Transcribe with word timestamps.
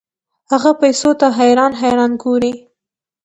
هغه 0.51 0.71
پیسو 0.81 1.09
ته 1.19 1.27
حیران 1.39 1.71
حیران 1.81 2.11
ګوري. 2.23 2.53